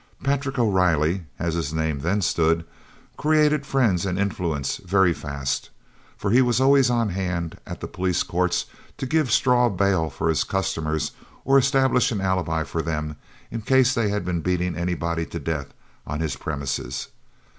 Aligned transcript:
Patrick 0.23 0.57
O'Riley 0.57 1.25
(as 1.37 1.53
his 1.53 1.71
name 1.75 1.99
then 1.99 2.23
stood) 2.23 2.65
created 3.17 3.67
friends 3.67 4.03
and 4.03 4.17
influence 4.17 4.77
very 4.77 5.13
fast, 5.13 5.69
for 6.17 6.31
he 6.31 6.41
was 6.41 6.59
always 6.59 6.89
on 6.89 7.09
hand 7.09 7.59
at 7.67 7.81
the 7.81 7.87
police 7.87 8.23
courts 8.23 8.65
to 8.97 9.05
give 9.05 9.31
straw 9.31 9.69
bail 9.69 10.09
for 10.09 10.29
his 10.29 10.43
customers 10.43 11.11
or 11.45 11.59
establish 11.59 12.11
an 12.11 12.19
alibi 12.19 12.63
for 12.63 12.81
them 12.81 13.15
in 13.51 13.61
case 13.61 13.93
they 13.93 14.09
had 14.09 14.25
been 14.25 14.41
beating 14.41 14.75
anybody 14.75 15.23
to 15.27 15.37
death 15.39 15.67
on 16.07 16.19
his 16.19 16.35
premises. 16.35 17.09